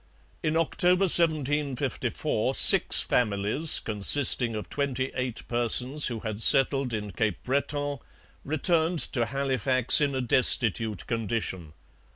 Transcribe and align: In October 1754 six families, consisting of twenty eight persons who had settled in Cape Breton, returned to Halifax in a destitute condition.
In 0.41 0.57
October 0.57 1.03
1754 1.03 2.55
six 2.55 3.03
families, 3.03 3.79
consisting 3.79 4.55
of 4.55 4.67
twenty 4.67 5.11
eight 5.13 5.43
persons 5.47 6.07
who 6.07 6.21
had 6.21 6.41
settled 6.41 6.91
in 6.91 7.11
Cape 7.11 7.37
Breton, 7.43 7.99
returned 8.43 8.97
to 9.13 9.27
Halifax 9.27 10.01
in 10.01 10.15
a 10.15 10.21
destitute 10.21 11.05
condition. 11.05 11.73